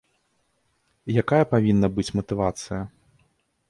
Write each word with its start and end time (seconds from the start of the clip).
Якая 1.23 1.43
павінна 1.53 1.87
быць 1.99 2.09
матывацыя? 2.17 2.85